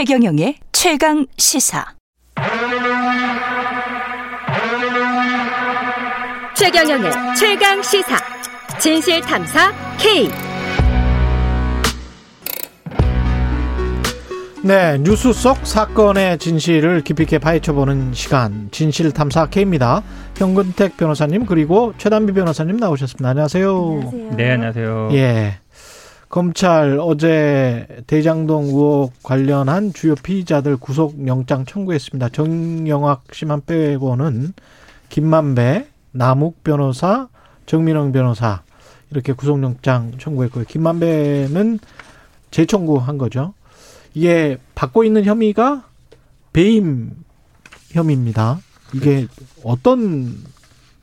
최경영의 0.00 0.54
최강 0.72 1.26
시사. 1.36 1.84
최경영의 6.56 7.10
최강 7.38 7.82
시사. 7.82 8.16
진실 8.78 9.20
탐사 9.20 9.70
K. 9.98 10.30
네, 14.64 14.96
뉴스 15.00 15.34
속 15.34 15.58
사건의 15.66 16.38
진실을 16.38 17.02
깊이 17.02 17.24
있게 17.24 17.38
파헤쳐보는 17.38 18.14
시간 18.14 18.70
진실 18.70 19.12
탐사 19.12 19.50
K입니다. 19.50 20.02
현근택 20.34 20.96
변호사님 20.96 21.44
그리고 21.44 21.92
최단비 21.98 22.32
변호사님 22.32 22.78
나오셨습니다. 22.78 23.28
안녕하세요. 23.28 23.68
안녕하세요. 23.68 24.36
네, 24.38 24.50
안녕하세요. 24.52 25.10
예. 25.12 25.59
검찰 26.30 26.98
어제 27.00 27.88
대장동 28.06 28.66
의혹 28.66 29.12
관련한 29.24 29.92
주요 29.92 30.14
피의자들 30.14 30.76
구속 30.76 31.26
영장 31.26 31.66
청구했습니다. 31.66 32.28
정영학 32.28 33.24
씨만 33.32 33.62
빼고는 33.66 34.54
김만배, 35.08 35.88
남욱 36.12 36.62
변호사, 36.62 37.28
정민영 37.66 38.12
변호사 38.12 38.62
이렇게 39.10 39.32
구속영장 39.32 40.18
청구했고요. 40.18 40.66
김만배는 40.66 41.80
재청구한 42.52 43.18
거죠. 43.18 43.52
이게 44.14 44.56
받고 44.76 45.02
있는 45.02 45.24
혐의가 45.24 45.84
배임 46.52 47.10
혐의입니다. 47.90 48.60
이게 48.94 49.26
어떤 49.64 50.36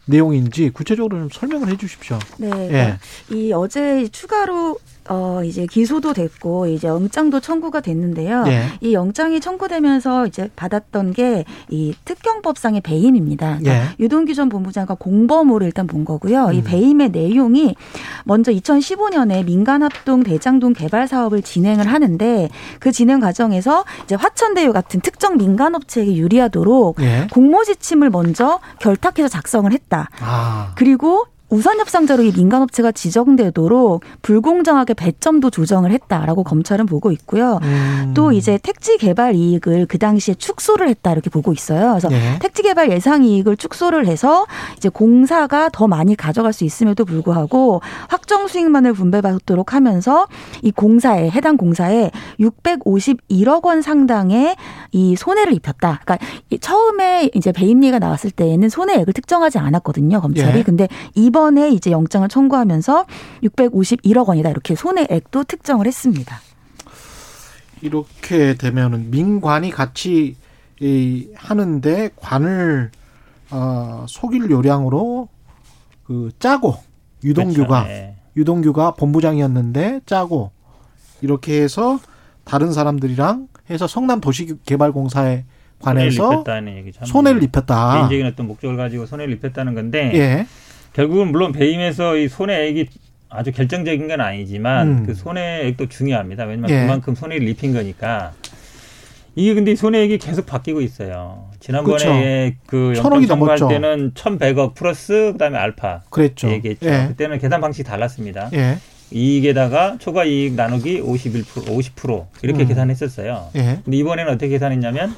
내용인지 0.06 0.70
구체적으로 0.70 1.18
좀 1.18 1.30
설명을 1.30 1.68
해 1.68 1.76
주십시오. 1.76 2.18
네. 2.38 2.50
예. 2.50 3.36
이 3.36 3.52
어제 3.52 4.08
추가로 4.08 4.80
어 5.10 5.42
이제 5.44 5.66
기소도 5.66 6.14
됐고 6.14 6.68
이제 6.68 6.88
영장도 6.88 7.40
청구가 7.40 7.82
됐는데요. 7.82 8.46
예. 8.48 8.68
이 8.82 8.94
영장이 8.94 9.40
청구되면서 9.40 10.28
이제 10.28 10.50
받았던 10.56 11.14
게 11.14 11.46
이 11.70 11.94
특경법상의 12.06 12.82
배임입니다. 12.82 13.60
그러니까 13.60 13.74
예. 13.74 13.96
유동규 14.00 14.34
전 14.34 14.50
본부장과 14.50 14.96
공범으로 14.96 15.66
일단 15.66 15.88
본 15.88 16.06
거고요. 16.06 16.46
음. 16.46 16.54
이 16.54 16.64
배임의 16.64 17.10
내용이 17.10 17.76
먼저 18.24 18.52
2015년에 18.52 19.46
민간합동 19.46 20.24
대장동 20.24 20.74
개발 20.74 21.08
사업을 21.08 21.42
진행을 21.42 21.88
하는데 21.88 22.50
그 22.80 22.92
진행 22.92 23.20
과정에서 23.20 23.86
이제 24.06 24.16
화천대유 24.16 24.74
같은 24.74 25.02
특정 25.02 25.38
민간업체에게 25.38 26.16
유리하도록 26.16 27.02
예. 27.02 27.28
공모 27.32 27.64
지침을 27.64 28.10
먼저 28.10 28.60
결탁해서 28.80 29.28
작성을 29.28 29.72
했다. 29.72 30.10
아. 30.22 30.72
그리고 30.76 31.26
우선 31.50 31.80
협상자로 31.80 32.24
이 32.24 32.32
민간업체가 32.36 32.92
지정되도록 32.92 34.04
불공정하게 34.22 34.94
배점도 34.96 35.50
조정을 35.50 35.92
했다라고 35.92 36.44
검찰은 36.44 36.86
보고 36.86 37.12
있고요. 37.12 37.60
음. 37.64 38.12
또 38.14 38.34
이제 38.34 38.60
택지 38.62 38.98
개발 38.98 39.36
이익을 39.36 39.86
그 39.86 39.98
당시에 39.98 40.34
축소를 40.34 40.90
했다 40.90 41.14
이렇게 41.14 41.30
보고 41.30 41.54
있어요. 41.54 41.92
그래서 41.92 42.10
네. 42.10 42.38
택지 42.40 42.64
개발 42.64 42.92
예상 42.92 43.24
이익을 43.24 43.56
축소를 43.56 44.08
해서 44.08 44.46
이제 44.76 44.90
공사가 44.90 45.70
더 45.70 45.88
많이 45.88 46.16
가져갈 46.16 46.52
수 46.52 46.66
있음에도 46.66 47.06
불구하고 47.06 47.82
확정 48.10 48.48
수익만을 48.48 48.94
분배받도록 48.94 49.74
하면서 49.74 50.28
이 50.62 50.72
공사에 50.72 51.30
해당 51.30 51.56
공사에 51.56 52.12
651억 52.40 53.66
원 53.66 53.82
상당의 53.82 54.58
이 54.92 55.16
손해를 55.16 55.54
입혔다. 55.54 56.02
그러니까 56.04 56.18
처음에 56.60 57.30
이제 57.34 57.54
배임리가 57.54 58.00
나왔을 58.00 58.32
때에는 58.32 58.68
손해액을 58.68 59.14
특정하지 59.14 59.60
않았거든요, 59.60 60.20
검찰이. 60.20 60.54
네. 60.54 60.64
근데 60.64 60.88
이번 61.16 61.37
이번에 61.38 61.70
이제 61.70 61.92
영장을 61.92 62.28
청구하면서 62.28 63.06
651억 63.44 64.28
원이다 64.28 64.50
이렇게 64.50 64.74
손해액도 64.74 65.44
특정을 65.44 65.86
했습니다. 65.86 66.40
이렇게 67.84 68.56
되면은 68.56 69.12
민관이 69.12 69.70
같이 69.70 70.36
하는데 71.36 72.10
관을 72.16 72.90
어, 73.52 74.06
속일 74.10 74.50
요량으로 74.50 75.30
그 76.06 76.32
짜고 76.40 76.76
유동규가 77.24 77.84
그렇죠. 77.84 77.88
네. 77.88 78.16
유동규가 78.36 78.96
본부장이었는데 78.96 80.02
짜고 80.08 80.52
이렇게 81.22 81.62
해서 81.62 82.00
다른 82.46 82.74
사람들이랑 82.74 83.48
해서 83.70 83.86
성남 83.86 84.22
도시개발공사에 84.22 85.46
관해서 85.80 86.44
손해를, 86.44 86.94
손해를 87.06 87.44
입혔다. 87.44 88.08
개인적인 88.08 88.26
어떤 88.26 88.48
목적을 88.48 88.76
가지고 88.76 89.06
손해를 89.06 89.36
입혔다는 89.36 89.76
건데 89.76 90.12
예. 90.16 90.48
결국은 90.98 91.32
물론 91.32 91.52
배임에서 91.52 92.18
이 92.18 92.28
손해액이 92.28 92.88
아주 93.30 93.52
결정적인 93.52 94.08
건 94.08 94.20
아니지만 94.20 94.88
음. 94.88 95.04
그 95.06 95.14
손해액도 95.14 95.90
중요합니다. 95.90 96.46
왜냐하면 96.46 96.70
예. 96.72 96.82
그만큼 96.82 97.14
손해를 97.14 97.48
입힌 97.48 97.72
거니까. 97.72 98.34
이게 99.36 99.54
근데 99.54 99.76
손해액이 99.76 100.18
계속 100.18 100.48
바뀌고 100.48 100.82
있어요. 100.82 101.52
지난번에 101.60 102.56
그렇죠. 102.66 102.66
그 102.66 102.94
영장 102.98 103.28
청구할 103.28 103.60
때는 103.70 104.14
1,100억 104.16 104.74
플러스 104.74 105.34
그다음에 105.34 105.60
알파 105.60 106.02
그랬죠. 106.10 106.50
얘기했죠. 106.50 106.90
예. 106.90 107.06
그때는 107.10 107.38
계산 107.38 107.62
방식이 107.62 107.88
달랐습니다. 107.88 108.50
예. 108.54 108.80
이익에다가 109.12 109.98
초과 110.00 110.26
이익 110.26 110.56
나누기 110.56 111.00
51% 111.00 111.44
50% 111.44 112.26
이렇게 112.42 112.64
음. 112.64 112.68
계산했었어요. 112.68 113.50
예. 113.56 113.80
근데 113.86 113.98
이번에는 113.98 114.32
어떻게 114.32 114.48
계산했냐면 114.48 115.16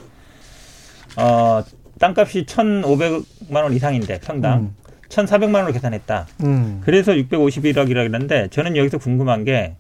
어 1.16 1.64
땅값이 2.00 2.46
1,500만 2.48 3.64
원 3.64 3.74
이상인데 3.74 4.20
평당 4.20 4.60
음. 4.60 4.76
1,400만 5.10 5.56
원으로 5.56 5.74
계산했다. 5.74 6.28
음. 6.44 6.82
그래서 6.84 7.12
651억이라 7.14 8.08
그러는데 8.08 8.48
저는 8.50 8.78
여기서 8.78 8.98
궁금한 8.98 9.44
게 9.44 9.76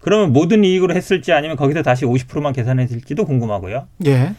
그러면 0.00 0.32
모든 0.32 0.64
이익으로 0.64 0.94
했을지 0.94 1.32
아니면 1.32 1.56
거기서 1.56 1.82
다시 1.82 2.04
50%만 2.04 2.52
계산했을지도 2.52 3.24
궁금하고요. 3.24 3.86
예. 4.06 4.34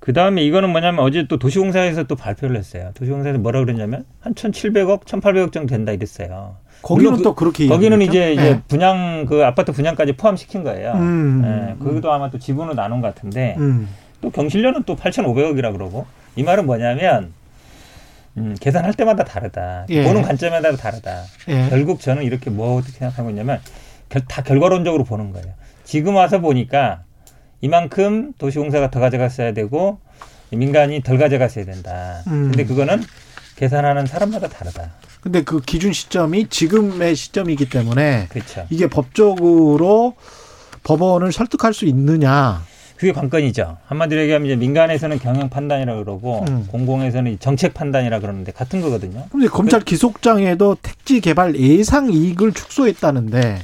그 0.00 0.12
다음에 0.12 0.44
이거는 0.44 0.70
뭐냐면 0.70 1.02
어제 1.02 1.26
또 1.28 1.38
도시공사에서 1.38 2.02
또 2.02 2.14
발표를 2.16 2.56
했어요. 2.56 2.90
도시공사에서 2.94 3.38
뭐라 3.38 3.60
그랬냐면 3.60 4.04
한 4.20 4.34
1,700억, 4.34 5.04
1,800억 5.04 5.52
정도 5.52 5.68
된다 5.68 5.92
이랬어요. 5.92 6.56
거기는 6.82 7.16
그, 7.16 7.22
또 7.22 7.34
그렇게 7.34 7.66
거기는 7.66 8.02
이제, 8.02 8.34
이제 8.34 8.42
네. 8.42 8.62
분양 8.68 9.24
그 9.24 9.42
아파트 9.46 9.72
분양까지 9.72 10.12
포함시킨 10.12 10.62
거예요. 10.62 10.92
음. 10.92 11.40
네. 11.40 11.76
그것도 11.82 12.12
아마 12.12 12.28
또 12.28 12.38
지분을 12.38 12.74
나눈 12.74 13.00
것 13.00 13.14
같은데 13.14 13.54
음. 13.58 13.88
또 14.20 14.30
경실련은 14.30 14.82
또 14.82 14.94
8,500억이라 14.94 15.72
그러고 15.72 16.04
이 16.36 16.42
말은 16.42 16.66
뭐냐면 16.66 17.32
음, 18.36 18.56
계산할 18.60 18.94
때마다 18.94 19.24
다르다. 19.24 19.86
예. 19.90 20.04
보는 20.04 20.22
관점마다 20.22 20.74
다르다. 20.76 21.24
예. 21.48 21.68
결국 21.70 22.00
저는 22.00 22.22
이렇게 22.24 22.50
뭐 22.50 22.76
어떻게 22.78 22.98
생각하고 22.98 23.30
있냐면 23.30 23.60
결, 24.08 24.22
다 24.26 24.42
결과론적으로 24.42 25.04
보는 25.04 25.32
거예요. 25.32 25.48
지금 25.84 26.16
와서 26.16 26.40
보니까 26.40 27.04
이만큼 27.60 28.32
도시공사가 28.38 28.90
더 28.90 29.00
가져갔어야 29.00 29.52
되고 29.52 30.00
민간이 30.50 31.02
덜 31.02 31.18
가져갔어야 31.18 31.64
된다. 31.64 32.22
음. 32.26 32.50
근데 32.50 32.64
그거는 32.64 33.02
계산하는 33.56 34.06
사람마다 34.06 34.48
다르다. 34.48 34.92
근데 35.20 35.42
그 35.42 35.60
기준 35.60 35.92
시점이 35.92 36.48
지금의 36.48 37.16
시점이기 37.16 37.70
때문에 37.70 38.26
그렇죠. 38.28 38.66
이게 38.68 38.88
법적으로 38.88 40.16
법원을 40.82 41.32
설득할 41.32 41.72
수 41.72 41.86
있느냐 41.86 42.62
그게 42.96 43.12
관건이죠. 43.12 43.76
한마디로 43.86 44.20
얘기하면 44.22 44.46
이제 44.46 44.56
민간에서는 44.56 45.18
경영 45.18 45.48
판단이라 45.48 45.96
그러고 45.96 46.44
음. 46.48 46.66
공공에서는 46.68 47.38
정책 47.40 47.74
판단이라 47.74 48.20
그러는데 48.20 48.52
같은 48.52 48.80
거거든요. 48.80 49.24
그런데 49.30 49.48
검찰 49.48 49.80
기속장에도 49.80 50.76
택지 50.80 51.20
개발 51.20 51.56
예상 51.56 52.12
이익을 52.12 52.52
축소했다는데 52.52 53.58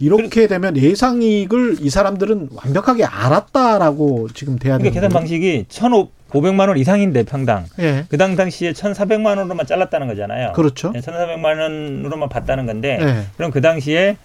이렇게 0.00 0.46
되면 0.46 0.76
예상 0.76 1.22
이익을 1.22 1.76
이 1.80 1.90
사람들은 1.90 2.48
완벽하게 2.54 3.04
알았다라고 3.04 4.28
지금 4.34 4.58
돼야 4.58 4.78
되는 4.78 4.90
그러니까 4.90 5.00
계산 5.00 5.10
방식이 5.10 5.66
1,500만 5.68 6.68
원 6.68 6.78
이상인데 6.78 7.24
평당. 7.24 7.66
예. 7.78 8.06
그 8.08 8.16
당시에 8.16 8.72
1,400만 8.72 9.36
원으로만 9.38 9.66
잘랐다는 9.66 10.08
거잖아요. 10.08 10.52
그렇죠. 10.54 10.92
1,400만 10.92 11.60
원으로만 11.60 12.28
봤다는 12.30 12.66
건데 12.66 12.98
예. 13.00 13.24
그럼 13.36 13.50
그 13.50 13.60
당시에 13.60 14.16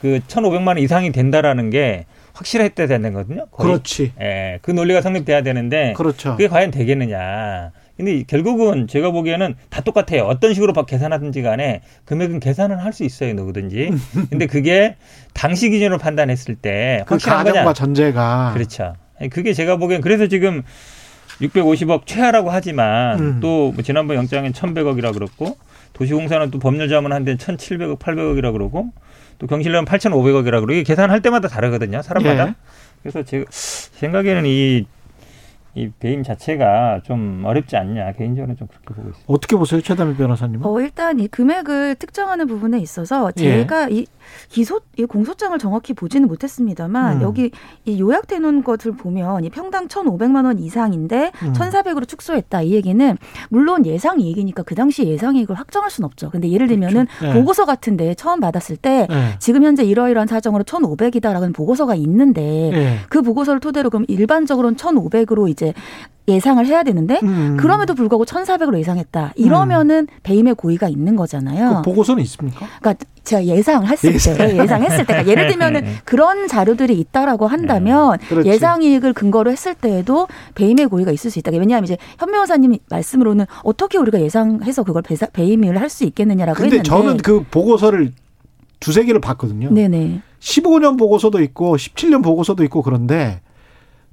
그 0.00 0.20
1,500만 0.26 0.66
원 0.68 0.78
이상이 0.78 1.12
된다라는 1.12 1.70
게 1.70 2.04
확실했대 2.34 2.86
되는 2.86 3.12
거거든요. 3.12 3.46
거의. 3.50 3.68
그렇지. 3.70 4.12
예, 4.20 4.58
그 4.62 4.70
논리가 4.70 5.00
성립돼야 5.02 5.42
되는데 5.42 5.92
그렇죠. 5.96 6.32
그게 6.32 6.48
과연 6.48 6.70
되겠느냐. 6.70 7.72
근데 7.96 8.22
결국은 8.26 8.88
제가 8.88 9.10
보기에는 9.10 9.54
다 9.68 9.82
똑같아요. 9.82 10.24
어떤 10.24 10.54
식으로 10.54 10.72
계산하든지 10.72 11.42
간에 11.42 11.82
금액은 12.06 12.40
계산은 12.40 12.78
할 12.78 12.92
수 12.92 13.04
있어요, 13.04 13.34
누구든지. 13.34 13.90
근데 14.30 14.46
그게 14.46 14.96
당시 15.34 15.70
기준으로 15.70 15.98
판단했을 15.98 16.54
때 16.56 17.02
그 17.06 17.14
확실한 17.14 17.44
그 17.44 17.52
거냐? 17.52 17.72
전제가 17.74 18.52
그렇죠. 18.54 18.94
그게 19.30 19.52
제가 19.52 19.76
보기엔 19.76 20.00
그래서 20.00 20.26
지금 20.26 20.62
650억 21.40 22.06
최하라고 22.06 22.50
하지만 22.50 23.18
음. 23.20 23.40
또뭐 23.40 23.74
지난번 23.82 24.16
영장엔 24.16 24.52
1,100억이라 24.52 25.12
그렇고 25.14 25.56
도시공사는 25.92 26.50
또 26.50 26.58
법률 26.58 26.88
자문 26.88 27.12
한데 27.12 27.36
1,700억, 27.36 27.98
800억이라 27.98 28.52
그러고 28.52 28.90
또 29.42 29.48
경실련 29.48 29.84
8,500억이라 29.84 30.44
그러고 30.44 30.70
이게 30.70 30.84
계산할 30.84 31.20
때마다 31.20 31.48
다르거든요. 31.48 32.00
사람마다. 32.00 32.46
예. 32.46 32.54
그래서 33.02 33.24
제가 33.24 33.44
생각에는 33.50 34.46
이 34.46 34.86
이 35.74 35.88
배임 35.98 36.22
자체가 36.22 37.00
좀 37.02 37.42
어렵지 37.46 37.76
않냐 37.76 38.12
개인적으로 38.12 38.54
좀 38.56 38.68
그렇게 38.68 38.94
보고 38.94 39.08
있습니다. 39.08 39.24
어떻게 39.26 39.56
보세요, 39.56 39.80
최담일 39.80 40.16
변호사님? 40.16 40.60
어 40.64 40.80
일단 40.80 41.18
이 41.18 41.28
금액을 41.28 41.94
특정하는 41.94 42.46
부분에 42.46 42.78
있어서 42.78 43.30
제가 43.32 43.90
예. 43.90 43.94
이 43.94 44.06
기소 44.50 44.80
이 44.98 45.04
공소장을 45.04 45.58
정확히 45.58 45.94
보지는 45.94 46.28
못했습니다만 46.28 47.18
음. 47.18 47.22
여기 47.22 47.50
이 47.86 47.98
요약돼 47.98 48.40
놓은 48.40 48.64
것을 48.64 48.92
보면 48.92 49.44
이 49.44 49.50
평당 49.50 49.88
천오백만 49.88 50.44
원 50.44 50.58
이상인데 50.58 51.32
음. 51.42 51.52
천사백으로 51.54 52.04
축소했다 52.04 52.62
이 52.62 52.72
얘기는 52.72 53.16
물론 53.48 53.86
예상 53.86 54.20
이익이니까 54.20 54.64
그 54.64 54.74
당시 54.74 55.04
예상 55.04 55.36
이익을 55.36 55.58
확정할 55.58 55.90
수는 55.90 56.04
없죠. 56.04 56.28
근데 56.28 56.50
예를 56.50 56.66
들면은 56.66 57.06
그렇죠. 57.06 57.32
네. 57.32 57.32
보고서 57.32 57.64
같은데 57.64 58.14
처음 58.14 58.40
받았을 58.40 58.76
때 58.76 59.06
네. 59.08 59.36
지금 59.38 59.64
현재 59.64 59.84
이러이러한 59.84 60.28
사정으로 60.28 60.64
천오백이다라는 60.64 61.54
보고서가 61.54 61.94
있는데 61.94 62.42
네. 62.42 62.98
그 63.08 63.22
보고서를 63.22 63.60
토대로 63.60 63.88
그럼 63.88 64.04
일반적으로는 64.08 64.76
천오백으로 64.76 65.48
이제 65.48 65.61
예상을 66.28 66.64
해야 66.66 66.84
되는데 66.84 67.18
음. 67.24 67.56
그럼에도 67.58 67.94
불구하고 67.94 68.24
천사백으로 68.24 68.78
예상했다. 68.78 69.32
이러면은 69.34 70.06
음. 70.08 70.18
배임의 70.22 70.54
고의가 70.54 70.88
있는 70.88 71.16
거잖아요. 71.16 71.76
그 71.76 71.82
보고서는 71.90 72.22
있습니까? 72.22 72.64
그러니까 72.80 73.04
제가 73.24 73.44
예상했을 73.44 74.14
예상. 74.14 74.36
때 74.36 74.56
예상했을 74.56 74.98
때 74.98 75.04
그러니까 75.04 75.30
예를 75.30 75.48
들면은 75.48 75.80
네. 75.82 75.94
그런 76.04 76.46
자료들이 76.46 76.96
있다라고 77.00 77.48
한다면 77.48 78.18
네. 78.30 78.44
예상 78.44 78.82
이익을 78.84 79.14
근거로 79.14 79.50
했을 79.50 79.74
때에도 79.74 80.28
배임의 80.54 80.86
고의가 80.86 81.10
있을 81.10 81.30
수 81.32 81.40
있다. 81.40 81.50
왜냐하면 81.50 81.84
이제 81.84 81.96
현 82.20 82.30
변호사님 82.30 82.76
말씀으로는 82.88 83.46
어떻게 83.64 83.98
우리가 83.98 84.20
예상해서 84.20 84.84
그걸 84.84 85.02
배임을 85.32 85.80
할 85.80 85.90
수 85.90 86.04
있겠느냐라고 86.04 86.56
근데 86.56 86.76
했는데 86.76 86.88
저는 86.88 87.16
그 87.18 87.44
보고서를 87.50 88.12
두세 88.78 89.04
개를 89.04 89.20
봤거든요. 89.20 89.70
네네. 89.72 90.22
15년 90.40 90.96
보고서도 90.98 91.40
있고 91.42 91.76
17년 91.76 92.22
보고서도 92.22 92.62
있고 92.64 92.82
그런데 92.82 93.40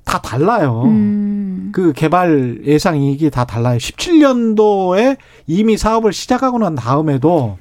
다 0.09 0.17
달라요. 0.17 0.85
음. 0.85 1.69
그 1.71 1.93
개발 1.93 2.61
예상 2.65 2.97
이익이 2.97 3.29
다 3.29 3.45
달라요. 3.45 3.77
17년도에 3.77 5.17
이미 5.45 5.77
사업을 5.77 6.13
시작하고 6.13 6.57
난 6.57 6.73
다음에도 6.73 7.59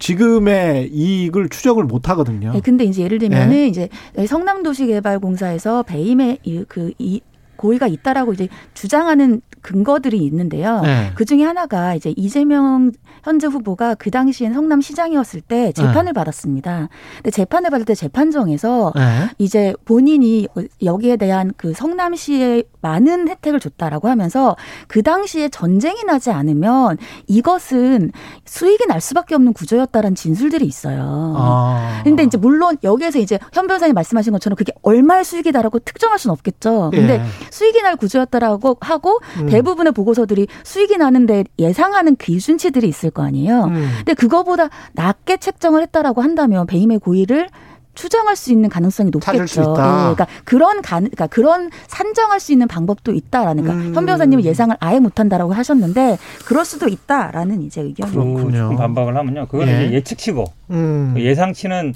지금의 0.00 0.88
이익을 0.92 1.48
추적을 1.48 1.84
못 1.84 2.08
하거든요. 2.08 2.52
네, 2.52 2.60
근데 2.60 2.82
이제 2.82 3.02
예를 3.04 3.20
들면은 3.20 3.50
네. 3.50 3.68
이제 3.68 3.88
성남도시개발공사에서 4.26 5.84
배임의 5.84 6.38
그 6.66 6.92
이 6.98 7.20
고의가 7.62 7.86
있다라고 7.86 8.32
이제 8.32 8.48
주장하는 8.74 9.40
근거들이 9.60 10.18
있는데요. 10.18 10.80
네. 10.80 11.12
그 11.14 11.24
중에 11.24 11.44
하나가 11.44 11.94
이제 11.94 12.12
이재명 12.16 12.90
현재 13.22 13.46
후보가 13.46 13.94
그 13.94 14.10
당시엔 14.10 14.52
성남시장이었을 14.52 15.40
때 15.40 15.70
재판을 15.72 16.06
네. 16.06 16.12
받았습니다. 16.12 16.88
근데 17.16 17.30
재판을 17.30 17.70
받을 17.70 17.86
때 17.86 17.94
재판정에서 17.94 18.92
네. 18.96 19.28
이제 19.38 19.72
본인이 19.84 20.48
여기에 20.82 21.16
대한 21.16 21.52
그 21.56 21.72
성남시에 21.72 22.64
많은 22.80 23.28
혜택을 23.28 23.60
줬다라고 23.60 24.08
하면서 24.08 24.56
그 24.88 25.04
당시에 25.04 25.48
전쟁이 25.48 26.02
나지 26.02 26.32
않으면 26.32 26.98
이것은 27.28 28.10
수익이 28.44 28.86
날 28.86 29.00
수밖에 29.00 29.36
없는 29.36 29.52
구조였다라는 29.52 30.16
진술들이 30.16 30.66
있어요. 30.66 31.34
아. 31.36 32.00
근데 32.02 32.24
이제 32.24 32.36
물론 32.36 32.76
여기에서 32.82 33.20
이제 33.20 33.38
현 33.52 33.68
변호사님 33.68 33.94
말씀하신 33.94 34.32
것처럼 34.32 34.56
그게 34.56 34.72
얼마의 34.82 35.24
수익이다라고 35.24 35.78
특정할 35.78 36.18
수는 36.18 36.32
없겠죠. 36.32 36.90
근데 36.92 37.14
예. 37.14 37.22
수익이 37.52 37.82
날 37.82 37.96
구조였다라고 37.96 38.78
하고 38.80 39.20
음. 39.38 39.46
대부분의 39.46 39.92
보고서들이 39.92 40.48
수익이 40.64 40.96
나는데 40.96 41.44
예상하는 41.58 42.16
기준치들이 42.16 42.88
있을 42.88 43.10
거 43.10 43.22
아니에요. 43.22 43.64
음. 43.64 43.90
근데 43.98 44.14
그거보다 44.14 44.70
낮게 44.94 45.36
책정을 45.36 45.82
했다라고 45.82 46.22
한다면 46.22 46.66
배임의 46.66 46.98
고의를 46.98 47.48
추정할 47.94 48.36
수 48.36 48.52
있는 48.52 48.70
가능성이 48.70 49.10
높겠죠. 49.10 49.60
예, 49.60 49.64
그러니까 49.64 50.26
그런 50.44 50.80
가, 50.80 50.96
그러니까 50.96 51.26
그런 51.26 51.68
산정할 51.88 52.40
수 52.40 52.50
있는 52.50 52.66
방법도 52.66 53.12
있다라는 53.12 53.64
그러니까 53.64 53.88
음. 53.88 53.94
현 53.94 54.06
변호사님은 54.06 54.44
예상을 54.44 54.74
아예 54.80 54.98
못한다라고 54.98 55.52
하셨는데 55.52 56.16
그럴 56.46 56.64
수도 56.64 56.88
있다라는 56.88 57.60
이제 57.60 57.82
의견이군요. 57.82 58.50
조금 58.50 58.76
반박을 58.76 59.14
하면요. 59.14 59.46
그거는 59.46 59.90
예. 59.90 59.92
예측치고 59.92 60.44
음. 60.70 61.10
그 61.14 61.22
예상치는 61.22 61.92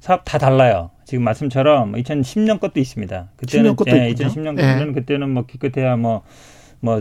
사업 0.00 0.22
다 0.24 0.38
달라요. 0.38 0.90
지금 1.04 1.24
말씀처럼 1.24 1.92
2010년 1.92 2.60
것도 2.60 2.80
있습니다. 2.80 3.28
그때는 3.36 3.76
예, 4.08 4.14
2010년 4.14 4.56
거는 4.56 4.88
예. 4.88 4.92
그때는 4.92 5.30
뭐 5.30 5.44
기껏해야 5.46 5.96
뭐뭐 5.96 6.22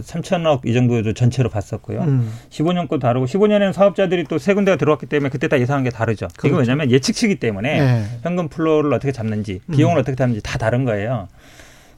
3천억 0.01 0.65
이 0.65 0.73
정도 0.73 1.13
전체로 1.13 1.49
봤었고요. 1.49 2.01
음. 2.01 2.31
15년 2.49 2.87
거 2.87 2.99
다르고 2.99 3.25
15년에는 3.25 3.71
사업자들이 3.73 4.25
또 4.25 4.37
세 4.37 4.53
군데가 4.53 4.77
들어왔기 4.77 5.05
때문에 5.05 5.29
그때 5.29 5.47
다 5.47 5.59
예상한 5.59 5.83
게 5.83 5.89
다르죠. 5.89 6.27
그렇죠. 6.37 6.47
이거 6.47 6.57
왜냐하면 6.57 6.91
예측치기 6.91 7.35
때문에 7.35 7.79
네. 7.79 8.03
현금 8.23 8.49
flow를 8.49 8.93
어떻게 8.93 9.11
잡는지 9.11 9.61
비용을 9.71 9.97
음. 9.97 10.01
어떻게 10.01 10.15
잡는지 10.15 10.41
다 10.43 10.57
다른 10.57 10.83
거예요. 10.85 11.27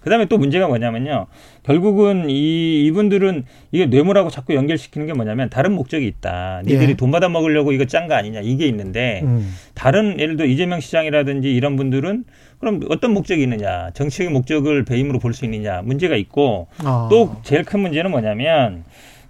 그다음에 0.05 0.25
또 0.25 0.37
문제가 0.37 0.67
뭐냐면요. 0.67 1.25
결국은 1.63 2.29
이 2.29 2.85
이분들은 2.85 3.43
이게 3.71 3.87
뇌물하고 3.87 4.29
자꾸 4.29 4.53
연결시키는 4.53 5.07
게 5.07 5.13
뭐냐면 5.13 5.49
다른 5.49 5.73
목적이 5.73 6.05
있다. 6.05 6.61
니들이 6.63 6.91
예. 6.91 6.93
돈 6.95 7.09
받아 7.09 7.27
먹으려고 7.27 7.71
이거 7.71 7.85
짠 7.85 8.07
거 8.07 8.13
아니냐 8.13 8.41
이게 8.41 8.67
있는데 8.67 9.21
음. 9.23 9.51
다른 9.73 10.19
예를 10.19 10.37
들어 10.37 10.47
이재명 10.47 10.79
시장이라든지 10.79 11.51
이런 11.51 11.75
분들은 11.75 12.23
그럼 12.59 12.81
어떤 12.89 13.13
목적이 13.13 13.41
있느냐 13.43 13.89
정치적인 13.95 14.31
목적을 14.31 14.85
배임으로 14.85 15.17
볼 15.17 15.33
수 15.33 15.43
있느냐 15.45 15.81
문제가 15.81 16.15
있고 16.17 16.67
어. 16.85 17.07
또 17.09 17.37
제일 17.41 17.63
큰 17.63 17.79
문제는 17.79 18.11
뭐냐면 18.11 18.83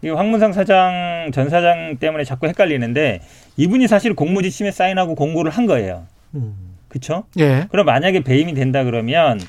이 0.03 0.09
황문상 0.09 0.51
사장 0.51 1.31
전 1.33 1.49
사장 1.49 1.95
때문에 2.01 2.25
자꾸 2.25 2.47
헷갈리는데 2.47 3.21
이분이 3.55 3.87
사실 3.87 4.13
공모지침에 4.13 4.71
사인하고 4.71 5.15
공고를 5.15 5.51
한 5.51 5.65
거예요. 5.67 6.03
음. 6.33 6.53
그렇죠? 6.89 7.23
예. 7.39 7.65
그럼 7.71 7.85
만약에 7.85 8.21
배임이 8.21 8.53
된다 8.53 8.83
그러면 8.85 9.39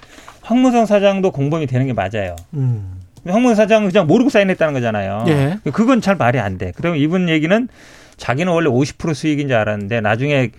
황무성 0.47 0.87
사장도 0.87 1.33
공범이 1.33 1.67
되는 1.67 1.87
게 1.87 1.93
맞아요. 1.93 2.37
음. 2.55 3.01
황무성 3.27 3.57
사장은 3.57 3.89
그냥 3.91 4.07
모르고 4.07 4.31
사인했다는 4.31 4.75
거잖아요. 4.75 5.25
예. 5.27 5.59
그건 5.73 6.01
잘 6.01 6.15
말이 6.15 6.39
안 6.39 6.57
돼. 6.59 6.73
그럼 6.77 6.97
이분 6.97 7.29
얘기는 7.29 7.69
자기는 8.17 8.51
원래 8.53 8.71
50% 8.71 9.13
수익인 9.15 9.49
줄 9.49 9.57
알았는데 9.57 10.01
나중에 10.01 10.51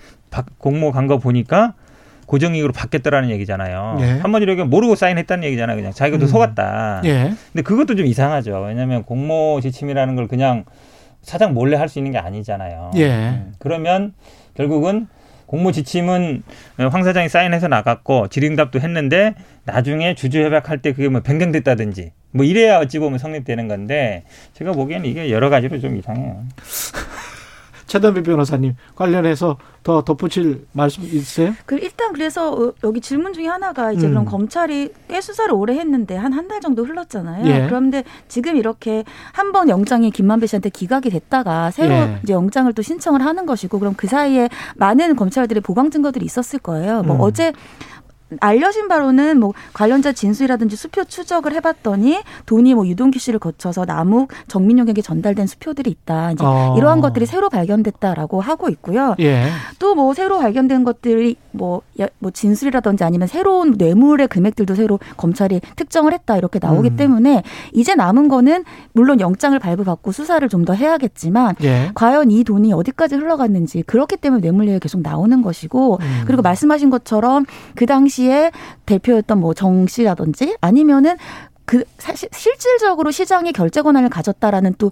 공모 0.58 0.92
간 0.92 1.08
거 1.08 1.18
보니까 1.18 1.74
고정이익으로 2.26 2.74
받겠다라는 2.74 3.30
얘기잖아요. 3.30 3.98
예. 4.02 4.06
한번 4.20 4.42
이렇게 4.42 4.64
모르고 4.66 4.96
사인했다는 4.96 5.46
얘기잖아요. 5.46 5.78
그냥 5.78 5.94
자기가 5.94 6.18
또 6.18 6.26
음. 6.26 6.28
속았다. 6.28 7.02
예. 7.06 7.32
근데 7.54 7.62
그것도 7.64 7.96
좀 7.96 8.06
이상하죠. 8.06 8.60
왜냐하면 8.68 9.04
공모 9.04 9.62
지침이라는 9.62 10.16
걸 10.18 10.28
그냥 10.28 10.66
사장 11.22 11.54
몰래 11.54 11.78
할 11.78 11.88
수 11.88 12.00
있는 12.00 12.12
게 12.12 12.18
아니잖아요. 12.18 12.92
예. 12.98 13.10
음. 13.10 13.54
그러면 13.60 14.12
결국은 14.56 15.08
공모 15.48 15.72
지침은 15.72 16.44
황 16.92 17.04
사장이 17.04 17.30
사인해서 17.30 17.68
나갔고 17.68 18.28
질의응답도 18.28 18.80
했는데 18.80 19.34
나중에 19.64 20.14
주주 20.14 20.44
협약할 20.44 20.82
때 20.82 20.94
그게 20.94 21.10
뭐 21.10 21.22
변경됐다든지 21.22 22.12
뭐 22.32 22.46
이래야 22.46 22.78
어찌 22.80 23.00
보면 23.00 23.18
성립되는 23.18 23.68
건데 23.68 24.24
제가 24.54 24.74
보기에는 24.74 25.10
이게 25.10 25.32
여러 25.32 25.50
가지로 25.50 25.80
좀 25.80 25.98
이상해요. 25.98 26.44
최단비 27.88 28.24
변호사님 28.24 28.76
관련해서 28.96 29.58
더 29.84 30.02
덧붙일 30.04 30.66
말씀 30.74 31.04
있으세요? 31.04 31.54
그 31.66 31.78
일단 31.78 32.12
그래서 32.14 32.52
어, 32.54 32.74
여기 32.84 33.00
질문 33.02 33.34
중에 33.34 33.48
하나가 33.48 33.92
이제 33.94 34.06
음. 34.08 34.12
그럼 34.12 34.26
검찰이 34.26 34.92
꽤 35.08 35.22
수사를 35.22 35.52
오래 35.54 35.76
했는데 35.78 36.16
한 36.16 36.34
한 36.34 36.48
달 36.48 36.62
정도 36.62 36.84
흘렀잖아요. 36.86 37.46
예. 37.48 37.66
그런데 37.68 38.04
지금 38.28 38.56
이렇게 38.58 39.04
한 39.34 39.52
번 39.52 39.70
영장이 39.70 40.12
김만배 40.12 40.46
씨한테 40.48 40.70
기각이 40.70 41.10
됐다가 41.10 41.72
새로 41.72 41.94
예. 41.94 42.20
이제 42.24 42.34
영장을 42.34 42.72
또 42.74 42.82
신청을 42.82 43.22
하는 43.26 43.46
것이고 43.46 43.80
그럼 43.80 43.94
그 43.98 44.08
사이에 44.08 44.50
많은 44.76 45.16
검찰들의 45.16 45.62
보강 45.62 45.90
증거들이 45.90 46.26
있었을 46.26 46.60
거예요. 46.60 47.02
뭐 47.04 47.16
음. 47.16 47.22
어제 47.22 47.54
알려진 48.40 48.88
바로는 48.88 49.40
뭐 49.40 49.54
관련자 49.74 50.12
진술이라든지 50.12 50.76
수표 50.76 51.04
추적을 51.06 51.54
해봤더니 51.54 52.22
돈이 52.46 52.76
뭐 52.76 52.88
유동기 52.88 53.20
씨를 53.20 53.40
거쳐서 53.40 53.86
남욱 53.86 54.32
정민용에게 54.48 55.02
전달된 55.02 55.48
수표들이 55.48 55.90
있다. 55.90 56.34
이제 56.34 56.44
어. 56.46 56.76
이러한 56.78 57.02
것들이 57.02 57.26
새로 57.26 57.50
발견됐다라고 57.50 58.42
하고 58.42 58.70
있고요. 58.70 59.16
예. 59.20 59.48
또뭐 59.80 60.14
새로 60.14 60.38
발견된 60.40 60.84
것들이 60.84 61.38
뭐, 61.52 61.82
뭐 62.20 62.30
진술이라든지 62.32 63.04
아니면 63.04 63.28
새로운 63.28 63.76
뇌물의 63.78 64.28
금액들도 64.28 64.76
새로 64.76 65.00
검찰이 65.18 65.60
특정을 65.76 66.14
했다 66.14 66.38
이렇게 66.38 66.60
나오기 66.62 66.90
음. 66.90 66.96
때문에 66.98 67.44
이제 67.74 67.96
남은 67.96 68.28
거는 68.28 68.64
물론 68.94 69.20
영장을 69.20 69.58
발부받고 69.58 70.12
수사를 70.12 70.48
좀 70.50 70.68
더 70.68 70.74
해야겠지만 70.74 71.56
예. 71.64 71.92
과연 71.96 72.30
이 72.30 72.44
돈이 72.44 72.74
어디까지 72.74 73.16
흘러갔는지 73.16 73.84
그렇기 73.84 74.18
때문에 74.18 74.42
뇌물 74.42 74.66
얘기가 74.66 74.80
계속 74.80 75.02
나오는 75.02 75.42
것이고 75.42 76.00
음. 76.02 76.24
그리고 76.26 76.42
말씀하신 76.42 76.90
것처럼 76.90 77.46
그 77.74 77.86
당시 77.86 78.17
에 78.26 78.52
대표였던 78.86 79.40
뭐 79.40 79.54
정 79.54 79.88
씨라든지 79.88 80.56
아니면은 80.62 81.18
그 81.66 81.84
사실 81.98 82.30
실질적으로 82.32 83.12
시장이 83.12 83.52
결제 83.52 83.82
권한을 83.82 84.10
가졌다라는 84.10 84.76
또 84.78 84.92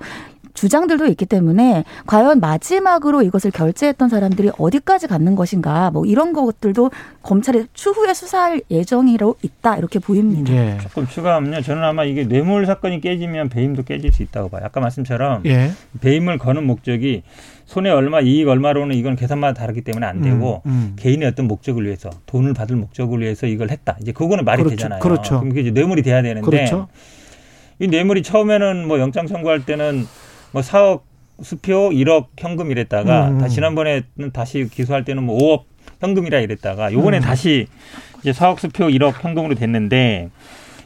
주장들도 0.56 1.06
있기 1.08 1.28
때문에 1.28 1.84
과연 2.08 2.40
마지막으로 2.40 3.22
이것을 3.22 3.52
결제했던 3.52 4.10
사람들이 4.10 4.50
어디까지 4.58 5.08
갔는 5.08 5.36
것인가 5.36 5.92
뭐 5.92 6.06
이런 6.06 6.34
것들도 6.34 6.90
검찰이 7.22 7.68
추후에 7.74 8.14
수사할 8.14 8.62
예정이로 8.72 9.36
있다 9.44 9.78
이렇게 9.78 10.00
보입니다. 10.00 10.52
예. 10.54 10.78
조금 10.82 11.08
추가하면요. 11.08 11.62
저는 11.62 11.84
아마 11.84 12.04
이게 12.06 12.28
뇌물 12.28 12.66
사건이 12.66 13.02
깨지면 13.02 13.50
배임도 13.50 13.84
깨질 13.84 14.12
수 14.12 14.24
있다고 14.24 14.50
봐요. 14.50 14.64
아까 14.66 14.80
말씀처럼 14.80 15.44
예. 15.46 15.72
배임을 16.02 16.40
거는 16.40 16.66
목적이 16.66 17.24
손해 17.66 17.90
얼마, 17.90 18.22
이익 18.22 18.48
얼마로는 18.48 18.96
이건 18.96 19.16
계산마다 19.16 19.60
다르기 19.60 19.82
때문에 19.82 20.06
안 20.06 20.22
되고 20.22 20.62
음, 20.66 20.72
음. 20.72 20.94
개인의 20.98 21.28
어떤 21.28 21.48
목적을 21.48 21.84
위해서 21.86 22.10
돈을 22.28 22.54
받을 22.54 22.76
목적을 22.76 23.20
위해서 23.20 23.48
이걸 23.48 23.72
했다. 23.72 23.98
이제 24.02 24.12
그거는 24.12 24.46
말이 24.46 24.62
그렇죠. 24.62 24.76
되잖아요. 24.76 25.00
그렇죠. 25.00 25.40
그럼 25.40 25.58
이제 25.58 25.72
뇌물이 25.72 26.04
돼야 26.04 26.22
되는데 26.22 26.46
그렇죠. 26.46 26.88
이 27.80 27.88
뇌물이 27.88 28.24
처음에는 28.24 28.88
뭐 28.88 29.00
영장 29.00 29.28
청구할 29.28 29.66
때는 29.66 30.08
뭐 30.56 30.62
4억 30.62 31.02
수표 31.44 31.90
1억 31.90 32.28
현금 32.38 32.72
이랬다가 32.72 33.28
음. 33.28 33.40
다시 33.40 33.56
지난번에는 33.56 34.32
다시 34.32 34.70
기소할 34.72 35.04
때는 35.04 35.24
뭐 35.24 35.38
5억 35.38 35.64
현금이라 36.00 36.40
이랬다가 36.40 36.94
요번에 36.94 37.18
음. 37.18 37.22
다시 37.22 37.68
이제 38.22 38.32
4억 38.32 38.60
수표 38.60 38.86
1억 38.86 39.22
현금으로 39.22 39.56
됐는데 39.56 40.30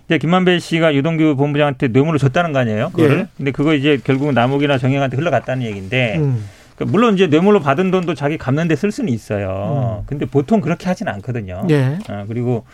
이제 0.08 0.18
김만배 0.18 0.58
씨가 0.58 0.96
유동규 0.96 1.36
본부장한테 1.38 1.90
뇌물을 1.90 2.18
줬다는 2.18 2.52
거 2.52 2.58
아니에요? 2.58 2.90
그거를. 2.94 3.20
예. 3.20 3.28
근데 3.38 3.52
그거 3.52 3.76
이제 3.76 4.00
결국은 4.04 4.34
남욱이나 4.34 4.80
정영한테 4.80 5.18
흘러갔다는 5.18 5.62
얘기인데 5.68 6.18
음. 6.18 6.44
그 6.76 6.84
물론 6.86 7.14
이제 7.14 7.28
뇌물로 7.28 7.60
받은 7.60 7.92
돈도 7.92 8.16
자기 8.16 8.40
갚는 8.40 8.68
데 8.68 8.76
쓸 8.76 8.92
수는 8.92 9.14
있어요. 9.14 10.00
음. 10.02 10.04
근데 10.08 10.26
보통 10.26 10.62
그렇게 10.62 10.88
하진 10.88 11.08
않거든요. 11.10 11.68
예. 11.70 12.00
어, 12.10 12.26
그리고 12.28 12.66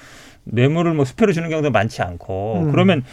뇌물을 0.46 0.94
뭐 0.94 1.04
수표로 1.04 1.34
주는 1.34 1.50
경우도 1.50 1.72
많지 1.72 2.02
않고 2.04 2.64
음. 2.68 2.72
그러면 2.72 3.04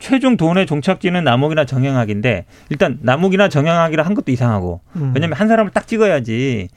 최종 0.00 0.36
돈의 0.36 0.66
종착지는 0.66 1.22
남욱이나 1.22 1.64
정영학인데 1.66 2.46
일단 2.70 2.98
남욱이나 3.02 3.48
정영학이라 3.48 4.02
한 4.02 4.14
것도 4.14 4.32
이상하고 4.32 4.80
음. 4.96 5.12
왜냐면 5.14 5.38
한 5.38 5.46
사람을 5.46 5.70
딱 5.72 5.86
찍어야지 5.86 6.68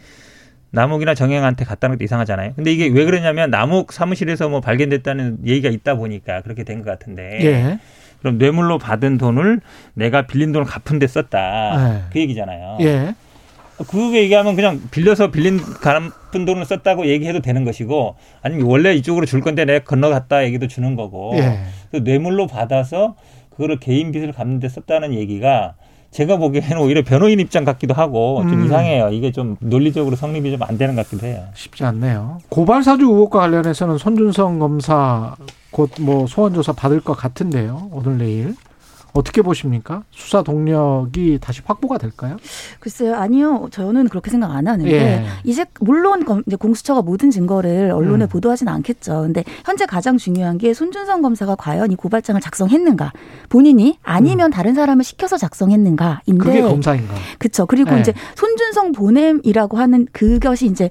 남욱이나 0.72 1.14
정영한테 1.16 1.66
갔다는 1.66 1.96
것도 1.96 2.04
이상하잖아요. 2.04 2.54
근데 2.56 2.72
이게 2.72 2.88
왜 2.88 3.06
그러냐면 3.06 3.50
남욱 3.50 3.94
사무실에서 3.94 4.50
뭐 4.50 4.60
발견됐다는 4.62 5.40
얘기가 5.46 5.70
있다 5.70 5.96
보니까 5.96 6.42
그렇게 6.42 6.64
된 6.64 6.84
것 6.84 6.90
같은데. 6.90 7.40
예. 7.44 7.80
그럼 8.20 8.38
뇌물로 8.38 8.78
받은 8.80 9.18
돈을 9.18 9.60
내가 9.94 10.26
빌린 10.26 10.52
돈을 10.52 10.66
갚은 10.66 10.98
데 11.00 11.08
썼다. 11.08 11.96
예. 11.96 12.04
그 12.12 12.20
얘기잖아요. 12.20 12.78
예. 12.82 13.16
그 13.88 14.16
얘기하면 14.16 14.56
그냥 14.56 14.82
빌려서 14.92 15.32
빌린 15.32 15.58
갚은 15.58 16.46
돈을 16.46 16.66
썼다고 16.66 17.08
얘기해도 17.08 17.42
되는 17.42 17.66
것이고 17.66 18.16
아니면 18.42 18.66
원래 18.68 18.94
이쪽으로 18.94 19.26
줄 19.26 19.42
건데 19.42 19.66
내가 19.66 19.84
건너갔다 19.84 20.44
얘기도 20.46 20.68
주는 20.68 20.96
거고 20.96 21.32
예. 21.36 21.60
그 21.92 21.98
뇌물로 21.98 22.48
받아서 22.48 23.16
그거를 23.52 23.80
개인 23.80 24.12
빚을 24.12 24.32
갚는 24.32 24.60
데 24.60 24.70
썼다는 24.70 25.14
얘기가 25.14 25.76
제가 26.12 26.38
보기에는 26.38 26.78
오히려 26.78 27.04
변호인 27.04 27.40
입장 27.40 27.66
같기도 27.66 27.96
하고 27.96 28.42
좀 28.44 28.62
음. 28.62 28.66
이상해요. 28.66 29.10
이게 29.10 29.32
좀 29.32 29.58
논리적으로 29.60 30.16
성립이 30.16 30.52
좀 30.52 30.62
안 30.62 30.78
되는 30.78 30.96
것 30.96 31.06
같기도 31.10 31.26
해요. 31.26 31.44
쉽지 31.56 31.84
않네요. 31.86 32.38
고발 32.50 32.84
사주 32.84 33.06
의혹과 33.06 33.40
관련해서는 33.40 33.98
손준성 33.98 34.60
검사 34.60 35.36
곧 35.72 35.90
뭐 36.00 36.28
소환 36.28 36.54
조사 36.54 36.72
받을 36.72 37.00
것 37.02 37.14
같은데요. 37.14 37.90
오늘 37.92 38.20
내일. 38.20 38.54
어떻게 39.14 39.42
보십니까? 39.42 40.04
수사 40.12 40.42
동력이 40.42 41.38
다시 41.40 41.62
확보가 41.64 41.98
될까요? 42.00 42.38
글쎄요, 42.80 43.16
아니요. 43.16 43.68
저는 43.72 44.10
그렇게 44.10 44.32
생각 44.32 44.52
안 44.52 44.68
하는데 44.68 44.92
예. 44.92 45.26
이제 45.44 45.66
물론 45.80 46.26
공수처가 46.26 47.04
모든 47.04 47.30
증거를 47.30 47.92
언론에 47.92 48.26
음. 48.26 48.28
보도하지는 48.28 48.74
않겠죠. 48.74 49.22
근데 49.22 49.44
현재 49.66 49.86
가장 49.86 50.18
중요한 50.18 50.58
게 50.58 50.74
손준성 50.74 51.22
검사가 51.22 51.56
과연 51.56 51.92
이 51.92 51.96
고발장을 51.96 52.42
작성했는가, 52.42 53.14
본인이 53.50 54.00
아니면 54.02 54.48
음. 54.48 54.52
다른 54.52 54.74
사람을 54.74 55.04
시켜서 55.04 55.38
작성했는가인데 55.38 56.38
그게 56.38 56.62
검사인가? 56.62 57.14
그렇죠. 57.38 57.68
그리고 57.68 57.96
예. 57.96 58.00
이제 58.00 58.14
손준성 58.36 58.94
보냄이라고 58.94 59.78
하는 59.78 60.08
그것이 60.12 60.66
이제 60.66 60.90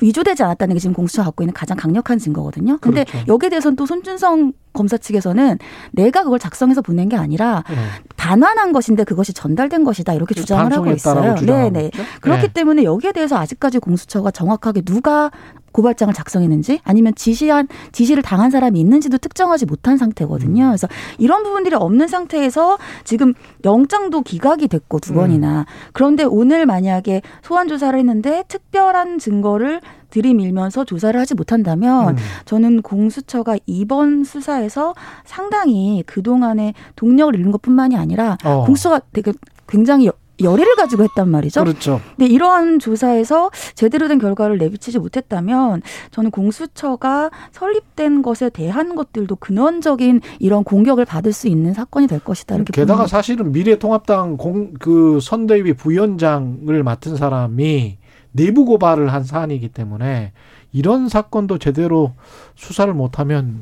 위조되지 0.00 0.42
않았다는 0.42 0.74
게 0.74 0.80
지금 0.80 0.94
공수처가 0.94 1.26
갖고 1.26 1.42
있는 1.42 1.52
가장 1.52 1.76
강력한 1.76 2.18
증거거든요. 2.18 2.78
근데 2.78 3.04
그렇죠. 3.04 3.24
여기에 3.28 3.50
대해서는 3.50 3.76
또 3.76 3.86
손준성 3.86 4.52
검사 4.72 4.96
측에서는 4.96 5.58
내가 5.92 6.22
그걸 6.22 6.38
작성해서 6.38 6.82
보낸 6.82 7.08
게 7.08 7.16
아니라 7.16 7.64
네. 7.68 7.76
반환한 8.16 8.72
것인데 8.72 9.04
그것이 9.04 9.32
전달된 9.32 9.82
것이다 9.82 10.14
이렇게 10.14 10.34
주장을 10.34 10.72
하고 10.72 10.90
있어요. 10.92 11.34
네, 11.36 11.70
네. 11.70 11.90
그렇기 12.20 12.42
네. 12.42 12.52
때문에 12.52 12.84
여기에 12.84 13.12
대해서 13.12 13.36
아직까지 13.36 13.80
공수처가 13.80 14.30
정확하게 14.30 14.82
누가 14.82 15.30
고발장을 15.72 16.12
작성했는지 16.14 16.80
아니면 16.84 17.14
지시한 17.14 17.68
지시를 17.92 18.22
당한 18.22 18.50
사람이 18.50 18.78
있는지도 18.80 19.18
특정하지 19.18 19.66
못한 19.66 19.96
상태거든요. 19.96 20.64
음. 20.64 20.68
그래서 20.70 20.88
이런 21.18 21.42
부분들이 21.42 21.74
없는 21.74 22.08
상태에서 22.08 22.78
지금 23.04 23.34
영장도 23.64 24.22
기각이 24.22 24.68
됐고 24.68 25.00
두 25.00 25.14
번이나 25.14 25.60
음. 25.60 25.64
그런데 25.92 26.24
오늘 26.24 26.66
만약에 26.66 27.22
소환 27.42 27.68
조사를 27.68 27.98
했는데 27.98 28.44
특별한 28.48 29.18
증거를 29.18 29.80
들이밀면서 30.10 30.84
조사를 30.84 31.18
하지 31.18 31.34
못한다면 31.34 32.16
음. 32.16 32.16
저는 32.44 32.82
공수처가 32.82 33.56
이번 33.66 34.24
수사에서 34.24 34.94
상당히 35.24 36.02
그동안의 36.06 36.74
동력을 36.96 37.34
잃는 37.34 37.52
것뿐만이 37.52 37.96
아니라 37.96 38.38
어. 38.44 38.64
공수처가 38.64 39.00
되게 39.12 39.32
굉장히 39.68 40.10
열의를 40.40 40.76
가지고 40.76 41.04
했단 41.04 41.28
말이죠. 41.28 41.62
그렇죠. 41.64 42.00
근데 42.16 42.32
이러한 42.32 42.78
조사에서 42.78 43.50
제대로 43.74 44.08
된 44.08 44.18
결과를 44.18 44.58
내비치지 44.58 44.98
못했다면 44.98 45.82
저는 46.10 46.30
공수처가 46.30 47.30
설립된 47.52 48.22
것에 48.22 48.50
대한 48.50 48.94
것들도 48.94 49.36
근원적인 49.36 50.20
이런 50.38 50.64
공격을 50.64 51.04
받을 51.04 51.32
수 51.32 51.48
있는 51.48 51.74
사건이 51.74 52.06
될 52.06 52.20
것이다. 52.20 52.54
이렇게 52.54 52.72
게다가 52.72 52.98
봅니다. 53.02 53.16
사실은 53.16 53.52
미래통합당 53.52 54.36
공, 54.36 54.74
그 54.74 55.18
선대위 55.20 55.74
부위원장을 55.74 56.82
맡은 56.82 57.16
사람이 57.16 57.98
내부 58.32 58.64
고발을 58.64 59.12
한 59.12 59.24
사안이기 59.24 59.70
때문에 59.70 60.32
이런 60.72 61.08
사건도 61.08 61.58
제대로 61.58 62.12
수사를 62.54 62.92
못하면 62.92 63.60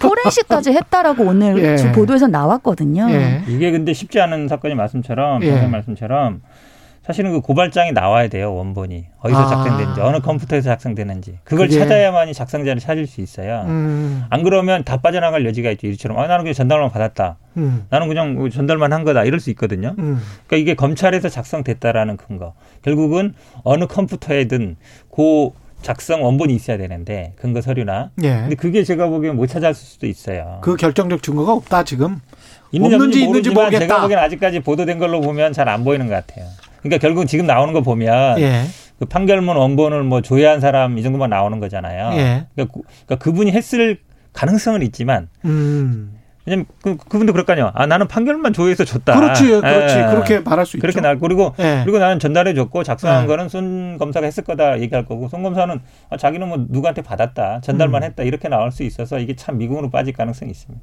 포렌식까지 0.00 0.72
했다라고 0.72 1.24
오늘 1.24 1.58
예. 1.58 1.92
보도에서 1.92 2.26
나왔거든요. 2.26 3.08
예. 3.10 3.42
이게 3.48 3.70
근데 3.70 3.92
쉽지 3.92 4.20
않은 4.20 4.48
사건이 4.48 4.74
말씀처럼 4.74 5.42
예. 5.42 5.66
말씀처럼 5.66 6.40
사실은 7.02 7.32
그 7.32 7.40
고발장이 7.40 7.90
나와야 7.92 8.28
돼요 8.28 8.54
원본이 8.54 9.06
어디서 9.18 9.40
아. 9.40 9.46
작성됐는지 9.48 10.00
어느 10.00 10.20
컴퓨터에서 10.20 10.70
작성되는지 10.70 11.40
그걸 11.42 11.66
그게. 11.66 11.80
찾아야만이 11.80 12.32
작성자를 12.32 12.80
찾을 12.80 13.08
수 13.08 13.20
있어요. 13.20 13.64
음. 13.66 14.22
안 14.30 14.44
그러면 14.44 14.84
다 14.84 14.98
빠져나갈 14.98 15.44
여지가 15.44 15.72
있죠. 15.72 15.88
이처럼 15.88 16.16
아 16.18 16.28
나는 16.28 16.44
그냥 16.44 16.54
전달만 16.54 16.90
받았다. 16.90 17.38
음. 17.56 17.86
나는 17.90 18.06
그냥 18.06 18.48
전달만 18.50 18.92
한 18.92 19.02
거다 19.02 19.24
이럴 19.24 19.40
수 19.40 19.50
있거든요. 19.50 19.96
음. 19.98 20.20
그러니까 20.46 20.56
이게 20.56 20.74
검찰에서 20.74 21.28
작성됐다라는 21.28 22.16
근거. 22.16 22.54
결국은 22.82 23.34
어느 23.64 23.86
컴퓨터에든 23.88 24.76
고 25.08 25.54
작성 25.82 26.24
원본이 26.24 26.54
있어야 26.54 26.76
되는데 26.78 27.34
근거 27.36 27.60
서류나. 27.60 28.10
예. 28.22 28.28
근데 28.28 28.54
그게 28.54 28.84
제가 28.84 29.08
보기엔 29.08 29.36
못 29.36 29.46
찾았을 29.46 29.74
수도 29.74 30.06
있어요. 30.06 30.58
그 30.62 30.76
결정적 30.76 31.22
증거가 31.22 31.52
없다 31.52 31.84
지금. 31.84 32.20
있는지 32.70 32.94
없는지 32.94 33.22
있는지 33.22 33.50
모르겠다. 33.50 33.80
제가 33.80 34.00
보기엔 34.02 34.18
아직까지 34.20 34.60
보도된 34.60 34.98
걸로 34.98 35.20
보면 35.20 35.52
잘 35.52 35.68
안 35.68 35.84
보이는 35.84 36.06
것 36.08 36.14
같아요. 36.14 36.46
그러니까 36.80 36.98
결국 37.00 37.26
지금 37.26 37.46
나오는 37.46 37.72
거 37.72 37.80
보면 37.82 38.40
예. 38.40 38.64
그 38.98 39.04
판결문 39.06 39.56
원본을 39.56 40.04
뭐 40.04 40.22
조회한 40.22 40.60
사람 40.60 40.96
이 40.98 41.02
정도만 41.02 41.30
나오는 41.30 41.58
거잖아요. 41.60 42.12
예. 42.18 42.46
그러니까, 42.54 42.74
그, 42.74 42.82
그러니까 43.06 43.16
그분이 43.16 43.52
했을 43.52 43.98
가능성은 44.32 44.82
있지만 44.82 45.28
음. 45.44 46.14
왜냐면 46.44 46.66
그, 46.82 46.96
그분도 46.96 47.32
그럴 47.32 47.44
거 47.46 47.52
아니에요. 47.52 47.70
아, 47.74 47.86
나는 47.86 48.08
판결만 48.08 48.52
조회해서 48.52 48.84
줬다. 48.84 49.14
그렇지, 49.14 49.44
그렇지. 49.60 49.96
예. 49.96 50.06
그렇게 50.10 50.40
말할 50.40 50.66
수 50.66 50.76
그렇게 50.78 50.98
있죠. 50.98 51.00
날 51.00 51.18
그리고 51.20 51.54
예. 51.60 51.82
그리고 51.84 51.98
나는 51.98 52.18
전달해 52.18 52.52
줬고 52.54 52.82
작성한 52.82 53.24
예. 53.24 53.26
거는 53.28 53.48
손 53.48 53.96
검사가 53.98 54.26
했을 54.26 54.42
거다 54.42 54.80
얘기할 54.80 55.06
거고 55.06 55.28
손 55.28 55.42
검사는 55.42 55.80
아, 56.10 56.16
자기는 56.16 56.48
뭐 56.48 56.64
누구한테 56.68 57.02
받았다, 57.02 57.60
전달만 57.62 58.02
음. 58.02 58.06
했다 58.08 58.24
이렇게 58.24 58.48
나올 58.48 58.72
수 58.72 58.82
있어서 58.82 59.18
이게 59.18 59.36
참 59.36 59.58
미궁으로 59.58 59.90
빠질 59.90 60.12
가능성이 60.14 60.50
있습니다. 60.50 60.82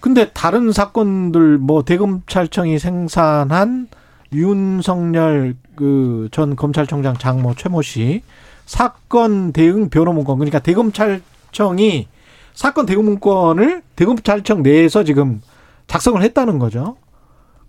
근데 0.00 0.30
다른 0.32 0.72
사건들 0.72 1.58
뭐 1.58 1.82
대검찰청이 1.82 2.78
생산한 2.78 3.88
윤석열 4.32 5.54
그 5.76 6.28
전 6.32 6.56
검찰총장 6.56 7.16
장모 7.18 7.54
최모 7.54 7.82
씨 7.82 8.22
사건 8.64 9.52
대응 9.52 9.88
변호 9.90 10.12
문건 10.12 10.38
그러니까 10.38 10.58
대검찰청이 10.58 12.08
사건 12.56 12.86
대응 12.86 13.04
문건을 13.04 13.82
대검찰청 13.94 14.62
내에서 14.62 15.04
지금 15.04 15.42
작성을 15.86 16.20
했다는 16.20 16.58
거죠. 16.58 16.96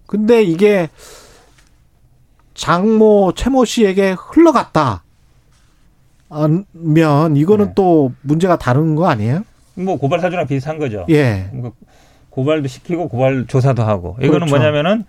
근데 0.08 0.42
이게 0.42 0.90
장모 2.56 3.34
최모 3.36 3.66
씨에게 3.66 4.16
흘러갔다. 4.18 5.04
면 6.72 7.36
이거는 7.36 7.68
네. 7.68 7.72
또 7.76 8.14
문제가 8.22 8.58
다른 8.58 8.96
거 8.96 9.08
아니에요? 9.08 9.44
뭐 9.76 9.98
고발 9.98 10.22
사주랑 10.22 10.48
비슷한 10.48 10.80
거죠. 10.80 11.06
예. 11.10 11.52
고발도 12.30 12.70
시키고 12.70 13.10
고발 13.10 13.46
조사도 13.46 13.84
하고. 13.84 14.16
이거는 14.20 14.48
그렇죠. 14.48 14.56
뭐냐면은 14.56 15.04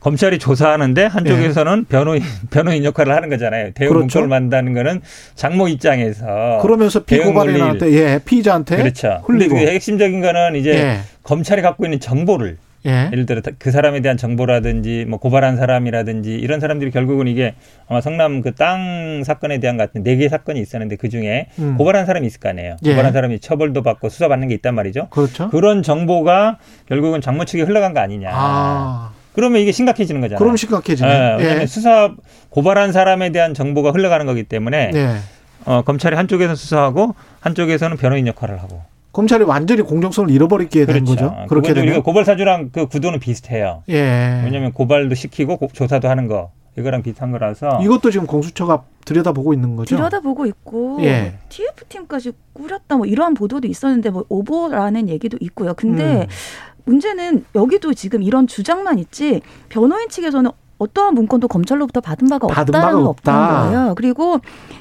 검찰이 0.00 0.38
조사하는데 0.38 1.04
한쪽에서는 1.06 1.78
예. 1.88 1.92
변호인 1.92 2.22
변호인 2.50 2.84
역할을 2.84 3.14
하는 3.14 3.28
거잖아요. 3.30 3.72
대응 3.72 3.88
그렇죠. 3.88 3.98
문건을 4.20 4.28
만든다는 4.28 4.74
거는 4.74 5.00
장모 5.34 5.68
입장에서 5.68 6.60
그러면서 6.62 7.04
피고발인한테 7.04 7.92
예, 7.92 8.20
피의자한테 8.24 8.76
그렇죠. 8.76 9.20
흘리고. 9.26 9.54
근데 9.54 9.66
그 9.66 9.70
핵심적인 9.72 10.20
거는 10.20 10.54
이제 10.56 10.70
예. 10.74 10.98
검찰이 11.24 11.62
갖고 11.62 11.84
있는 11.84 11.98
정보를 12.00 12.58
예. 12.86 13.10
를 13.12 13.26
들어 13.26 13.42
그 13.58 13.72
사람에 13.72 14.00
대한 14.02 14.16
정보라든지 14.16 15.04
뭐 15.08 15.18
고발한 15.18 15.56
사람이라든지 15.56 16.32
이런 16.36 16.60
사람들이 16.60 16.92
결국은 16.92 17.26
이게 17.26 17.54
아마 17.88 18.00
성남 18.00 18.40
그 18.40 18.52
땅 18.54 19.24
사건에 19.24 19.58
대한 19.58 19.76
같은 19.76 20.04
네 20.04 20.16
개 20.16 20.28
사건이 20.28 20.60
있었는데 20.60 20.94
그 20.94 21.08
중에 21.08 21.48
음. 21.58 21.76
고발한 21.76 22.06
사람이 22.06 22.24
있을 22.28 22.38
거 22.38 22.48
아니에요. 22.50 22.76
예. 22.84 22.90
고발한 22.90 23.12
사람이 23.12 23.40
처벌도 23.40 23.82
받고 23.82 24.08
수사받는 24.08 24.46
게 24.46 24.54
있단 24.54 24.76
말이죠. 24.76 25.08
그렇죠. 25.10 25.50
그런 25.50 25.82
정보가 25.82 26.58
결국은 26.88 27.20
장모 27.20 27.46
측에 27.46 27.62
흘러간 27.62 27.94
거 27.94 28.00
아니냐. 28.00 28.30
아. 28.32 29.10
그러면 29.38 29.60
이게 29.60 29.70
심각해지는 29.70 30.20
거잖아요. 30.20 30.38
그럼 30.40 30.56
심각해지네. 30.56 31.08
네, 31.08 31.36
왜냐하면 31.38 31.62
예. 31.62 31.66
수사 31.66 32.12
고발한 32.50 32.90
사람에 32.90 33.30
대한 33.30 33.54
정보가 33.54 33.92
흘러가는 33.92 34.26
거기 34.26 34.42
때문에 34.42 34.90
예. 34.92 35.16
어, 35.64 35.82
검찰이 35.82 36.16
한쪽에서 36.16 36.56
수사하고 36.56 37.14
한쪽에서는 37.38 37.96
변호인 37.98 38.26
역할을 38.26 38.60
하고 38.60 38.82
검찰이 39.12 39.44
완전히 39.44 39.82
공정성을 39.82 40.28
잃어버리게 40.28 40.86
그렇죠. 40.86 40.92
된 40.92 41.04
거죠. 41.04 41.46
그렇게 41.48 41.72
되면 41.72 42.02
고발 42.02 42.24
사주랑 42.24 42.70
그 42.72 42.86
구도는 42.86 43.20
비슷해요. 43.20 43.84
예. 43.90 44.42
왜냐하면 44.44 44.72
고발도 44.72 45.14
시키고 45.14 45.56
고, 45.56 45.68
조사도 45.72 46.08
하는 46.08 46.26
거 46.26 46.50
이거랑 46.76 47.04
비슷한 47.04 47.30
거라서 47.30 47.80
이것도 47.80 48.10
지금 48.10 48.26
공수처가 48.26 48.82
들여다보고 49.04 49.54
있는 49.54 49.76
거죠. 49.76 49.96
들여다보고 49.96 50.46
있고 50.46 50.98
예. 51.02 51.34
TF 51.48 51.84
팀까지 51.88 52.32
꾸렸다 52.52 52.96
뭐 52.96 53.06
이러한 53.06 53.34
보도도 53.34 53.68
있었는데 53.68 54.10
뭐 54.10 54.24
오보라는 54.28 55.08
얘기도 55.08 55.38
있고요. 55.40 55.74
근데 55.74 56.22
음. 56.22 56.26
문제는 56.88 57.44
여기도 57.54 57.92
지금 57.92 58.22
이런 58.22 58.46
주장만 58.46 58.98
있지 58.98 59.42
변호인 59.68 60.08
측에서는 60.08 60.50
어떠한 60.78 61.14
문건도 61.14 61.48
검찰로부터 61.48 62.00
받은 62.00 62.28
바가 62.28 62.46
받은 62.46 62.72
없다는 62.74 62.96
바가 62.98 63.08
없다. 63.08 63.70
거예요. 63.70 63.94
그리고 63.96 64.38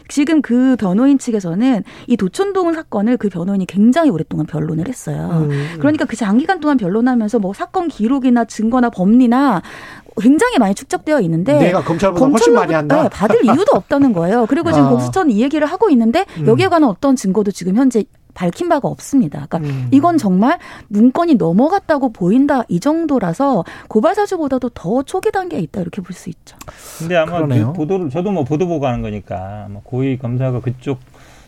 지금 0.10 0.44
그 0.44 0.76
변호인 0.80 1.18
측에서는 1.18 1.84
이 2.06 2.16
도촌동 2.18 2.74
사건을 2.74 3.18
그 3.18 3.30
변호인이 3.30 3.66
굉장히 3.66 4.12
오랫동안 4.12 4.46
변론을 4.46 4.88
했어요. 4.88 5.48
음. 5.50 5.76
그러니까 5.80 6.06
그 6.06 6.16
장기간 6.16 6.60
동안 6.60 6.78
변론하면서 6.78 7.40
뭐 7.40 7.52
사건 7.54 7.88
기록이나 7.88 8.46
증거나 8.46 8.92
법리나 8.92 9.64
굉장히 10.22 10.58
많이 10.60 10.76
축적되어 10.76 11.20
있는데 11.22 11.58
내가 11.58 11.84
검찰보다 11.84 12.26
훨씬 12.26 12.54
많이 12.54 12.74
한다. 12.74 13.04
네, 13.04 13.10
받을 13.10 13.44
이유도 13.44 13.72
없다는 13.74 14.14
거예요. 14.14 14.46
그리고 14.48 14.72
지금 14.72 14.88
아. 14.88 14.90
공수처는 14.90 15.32
이 15.32 15.42
얘기를 15.42 15.66
하고 15.68 15.90
있는데 15.90 16.26
음. 16.38 16.48
여기에 16.48 16.68
관한 16.68 16.90
어떤 16.90 17.16
증거도 17.16 17.52
지금 17.52 17.76
현재 17.76 18.04
밝힌 18.38 18.70
바가 18.70 18.88
없습니다. 18.88 19.48
그러니까 19.50 19.68
음. 19.74 19.88
이건 19.92 20.20
정말 20.20 20.60
문건이 20.90 21.36
넘어갔다고 21.36 22.12
보인다 22.14 22.62
이 22.68 22.80
정도라서 22.80 23.66
고발 23.88 24.14
사주보다도 24.14 24.70
더 24.70 25.02
초기 25.02 25.32
단계에 25.32 25.60
있다 25.62 25.82
이렇게 25.82 26.02
볼 26.04 26.14
수 26.14 26.30
있죠. 26.30 26.56
근데 27.00 27.16
아마 27.16 27.46
그 27.48 27.74
보도를 27.74 28.10
저도 28.12 28.32
뭐 28.32 28.44
보도 28.44 28.68
보고 28.68 28.86
하는 28.86 29.02
거니까 29.02 29.68
뭐 29.72 29.82
고위 29.84 30.18
검사가 30.20 30.62
그쪽 30.62 31.00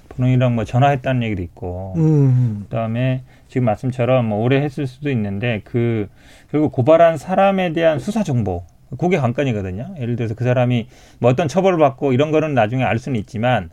본인이랑 0.10 0.56
뭐 0.56 0.66
전화했다는 0.66 1.24
얘기도 1.24 1.44
있고 1.44 1.94
음. 1.98 2.66
그다음에 2.70 3.22
지금 3.48 3.66
말씀처럼 3.66 4.26
뭐 4.26 4.44
오래 4.44 4.62
했을 4.62 4.88
수도 4.88 5.12
있는데 5.12 5.62
그 5.64 6.08
결국 6.52 6.72
고발한 6.72 7.18
사람에 7.18 7.74
대한 7.74 8.00
수사 8.00 8.24
정보 8.24 8.64
그게 8.98 9.18
관건이거든요. 9.18 9.94
예를 10.00 10.16
들어서 10.16 10.34
그 10.34 10.44
사람이 10.44 10.88
뭐 11.20 11.30
어떤 11.30 11.48
처벌을 11.48 11.78
받고 11.78 12.14
이런 12.14 12.32
거는 12.32 12.56
나중에 12.56 12.84
알 12.84 12.98
수는 12.98 13.20
있지만 13.20 13.70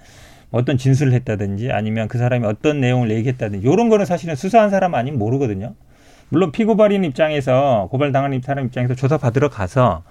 어떤 0.50 0.78
진술을 0.78 1.12
했다든지 1.12 1.70
아니면 1.72 2.08
그 2.08 2.18
사람이 2.18 2.46
어떤 2.46 2.80
내용을 2.80 3.10
얘기했다든지 3.10 3.66
이런 3.66 3.88
거는 3.88 4.04
사실은 4.06 4.36
수사한 4.36 4.70
사람 4.70 4.94
아니면 4.94 5.18
모르거든요. 5.18 5.74
물론 6.28 6.50
피고발인 6.52 7.04
입장에서 7.04 7.88
고발당한 7.90 8.40
사람 8.42 8.66
입장에서 8.66 8.94
조사 8.94 9.16
받으러 9.18 9.48
가서 9.48 10.02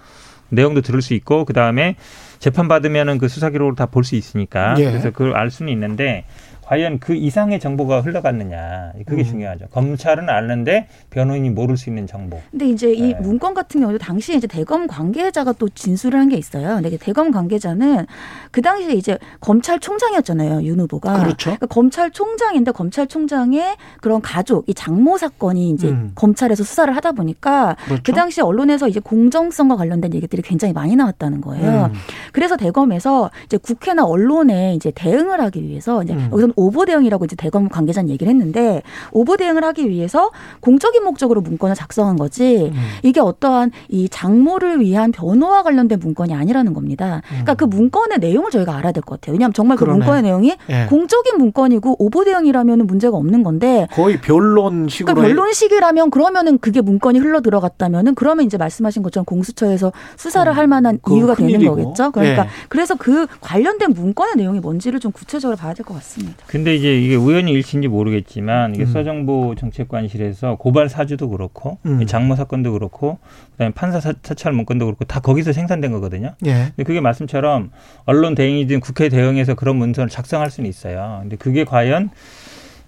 내용도 0.49 0.81
들을 0.81 1.01
수 1.01 1.13
있고 1.13 1.43
그 1.43 1.53
다음에 1.53 1.95
재판 2.39 2.67
받으면은 2.67 3.17
그 3.17 3.27
수사 3.27 3.49
기록을 3.49 3.75
다 3.75 3.87
볼 3.87 4.03
수 4.03 4.15
있으니까 4.15 4.75
예. 4.77 4.85
그래서 4.85 5.09
그걸 5.11 5.35
알 5.35 5.49
수는 5.49 5.71
있는데 5.73 6.25
과연 6.65 6.99
그 6.99 7.13
이상의 7.15 7.59
정보가 7.59 8.01
흘러갔느냐 8.01 8.93
그게 9.05 9.21
음. 9.21 9.25
중요하죠. 9.25 9.67
검찰은 9.71 10.29
아는데 10.29 10.87
변호인이 11.11 11.49
모를 11.51 11.77
수 11.77 11.89
있는 11.89 12.07
정보. 12.07 12.41
근데 12.51 12.67
이제 12.67 12.91
이 12.91 13.13
네. 13.13 13.19
문건 13.19 13.53
같은 13.53 13.81
경우도 13.81 13.99
당시에 13.99 14.35
이제 14.35 14.47
대검 14.47 14.87
관계자가 14.87 15.53
또 15.53 15.69
진술을 15.69 16.19
한 16.19 16.25
게 16.25 16.37
있어요. 16.37 16.81
근데 16.81 16.97
대검 16.97 17.29
관계자는 17.29 18.07
그 18.49 18.61
당시에 18.63 18.93
이제 18.93 19.17
검찰총장이었잖아요. 19.41 20.63
윤 20.63 20.79
후보가. 20.79 21.19
그렇죠. 21.19 21.51
그러니까 21.51 21.67
검찰총장인데 21.67 22.71
검찰총장의 22.71 23.75
그런 24.01 24.21
가족 24.21 24.67
이 24.67 24.73
장모 24.73 25.17
사건이 25.17 25.69
이제 25.69 25.89
음. 25.89 26.11
검찰에서 26.15 26.63
수사를 26.63 26.95
하다 26.95 27.11
보니까 27.11 27.75
그렇죠. 27.85 28.01
그 28.03 28.11
당시 28.13 28.41
언론에서 28.41 28.87
이제 28.87 28.99
공정성과 28.99 29.75
관련된 29.75 30.13
얘기들이 30.13 30.41
굉장히 30.41 30.73
많이 30.73 30.95
나왔다는 30.95 31.41
거예요. 31.41 31.91
음. 31.93 31.99
그래서 32.31 32.57
대검에서 32.57 33.29
이제 33.45 33.57
국회나 33.57 34.03
언론에 34.05 34.73
이제 34.75 34.91
대응을 34.95 35.39
하기 35.41 35.61
위해서 35.63 36.01
이제 36.03 36.13
음. 36.13 36.29
여기서 36.31 36.47
오보 36.55 36.85
대응이라고 36.85 37.25
이제 37.25 37.35
대검 37.35 37.69
관계자는 37.69 38.09
얘기를 38.09 38.31
했는데 38.31 38.81
오보 39.11 39.37
대응을 39.37 39.63
하기 39.63 39.89
위해서 39.89 40.31
공적인 40.59 41.03
목적으로 41.03 41.41
문건을 41.41 41.75
작성한 41.75 42.15
거지 42.15 42.71
음. 42.73 42.81
이게 43.03 43.19
어떠한 43.19 43.71
이 43.89 44.09
장모를 44.09 44.79
위한 44.81 45.11
변호와 45.11 45.63
관련된 45.63 45.99
문건이 45.99 46.33
아니라는 46.33 46.73
겁니다. 46.73 47.21
그러니까 47.27 47.53
음. 47.53 47.55
그 47.57 47.63
문건의 47.65 48.19
내용을 48.19 48.51
저희가 48.51 48.75
알아야 48.75 48.91
될 48.91 49.03
것 49.03 49.19
같아요. 49.21 49.33
왜냐하면 49.33 49.53
정말 49.53 49.77
그 49.77 49.85
그러네. 49.85 49.99
문건의 49.99 50.21
내용이 50.23 50.55
예. 50.69 50.85
공적인 50.89 51.37
문건이고 51.37 51.95
오보 51.99 52.23
대응이라면 52.25 52.87
문제가 52.87 53.17
없는 53.17 53.43
건데 53.43 53.87
거의 53.91 54.19
변론식으로 54.19 55.13
그러니까 55.13 55.35
변론식이라면 55.35 56.09
그러면은 56.09 56.57
그게 56.57 56.81
문건이 56.81 57.19
흘러 57.19 57.41
들어갔다면은 57.41 58.15
그러면 58.15 58.45
이제 58.45 58.57
말씀하신 58.57 59.03
것처럼 59.03 59.25
공수처에서 59.25 59.91
수사를 60.17 60.51
음. 60.51 60.57
할 60.57 60.67
만한 60.67 60.99
이유가 61.11 61.35
되는 61.35 61.51
일이고. 61.51 61.75
거겠죠. 61.75 62.11
그러니까 62.11 62.43
예. 62.45 62.47
그래서 62.69 62.95
그 62.95 63.27
관련된 63.41 63.91
문건의 63.93 64.35
내용이 64.37 64.59
뭔지를 64.59 64.99
좀 64.99 65.11
구체적으로 65.11 65.55
봐야 65.57 65.73
될 65.73 65.85
것 65.85 65.93
같습니다. 65.95 66.44
근데 66.47 66.75
이제 66.75 66.99
이게 66.99 67.15
우연히 67.15 67.51
일치인지 67.51 67.87
모르겠지만 67.87 68.75
이게 68.75 68.83
음. 68.83 68.91
서정부 68.91 69.55
정책관실에서 69.57 70.55
고발 70.55 70.89
사주도 70.89 71.29
그렇고 71.29 71.77
음. 71.85 72.05
장모 72.05 72.35
사건도 72.35 72.73
그렇고 72.73 73.17
그다음에 73.53 73.73
판사 73.73 73.99
사찰 73.99 74.53
문건도 74.53 74.85
그렇고 74.85 75.05
다 75.05 75.19
거기서 75.19 75.53
생산된 75.53 75.91
거거든요. 75.91 76.35
예. 76.45 76.53
근데 76.75 76.83
그게 76.83 77.01
말씀처럼 77.01 77.71
언론 78.05 78.35
대응이든 78.35 78.79
국회 78.79 79.09
대응에서 79.09 79.55
그런 79.55 79.75
문서를 79.77 80.09
작성할 80.09 80.51
수는 80.51 80.69
있어요. 80.69 81.19
근데 81.21 81.35
그게 81.35 81.63
과연 81.63 82.09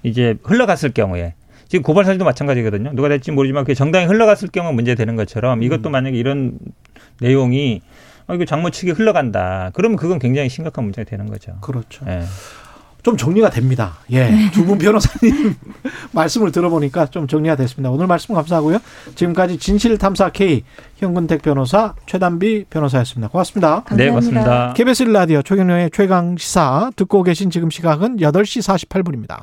이제 0.03 0.35
흘러갔을 0.43 0.91
경우에 0.91 1.33
지금 1.67 1.83
고발 1.83 2.05
사주도 2.05 2.25
마찬가지거든요. 2.25 2.91
누가 2.93 3.09
될지 3.09 3.31
모르지만 3.31 3.63
그게 3.63 3.73
정당히 3.73 4.05
흘러갔을 4.05 4.49
경우 4.49 4.71
문제 4.71 4.95
되는 4.95 5.15
것처럼 5.15 5.63
이것도 5.63 5.89
음. 5.89 5.91
만약에 5.91 6.17
이런 6.17 6.57
내용이 7.19 7.81
어, 8.27 8.35
이거 8.35 8.45
장모 8.45 8.69
측에 8.69 8.91
흘러간다. 8.91 9.71
그러면 9.73 9.97
그건 9.97 10.19
굉장히 10.19 10.49
심각한 10.49 10.83
문제가 10.83 11.09
되는 11.09 11.27
거죠. 11.27 11.57
그렇죠. 11.61 12.05
예. 12.07 12.21
좀 13.07 13.15
정리가 13.15 13.49
됩니다. 13.51 13.99
예. 14.11 14.29
네. 14.29 14.51
두분 14.51 14.77
변호사님 14.77 15.55
말씀을 16.11 16.51
들어보니까 16.51 17.05
좀 17.05 17.25
정리가 17.25 17.55
됐습니다. 17.55 17.89
오늘 17.89 18.05
말씀 18.05 18.35
감사하고요. 18.35 18.79
지금까지 19.15 19.57
진실탐사 19.59 20.31
K 20.31 20.65
현근택 20.97 21.41
변호사 21.41 21.93
최단비 22.05 22.65
변호사였습니다. 22.69 23.29
고맙습니다. 23.29 23.83
감사합니다. 23.85 23.95
네, 23.95 24.09
고맙습니다. 24.09 24.73
KBS 24.73 25.03
라디오 25.03 25.41
최경영의 25.41 25.91
최강 25.93 26.35
시사 26.35 26.91
듣고 26.97 27.23
계신 27.23 27.49
지금 27.49 27.69
시각은 27.69 28.17
8시 28.17 28.89
48분입니다. 28.89 29.37